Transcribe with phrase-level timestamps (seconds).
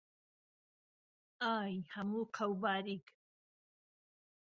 [1.41, 3.05] ئای ههموو قهوباریک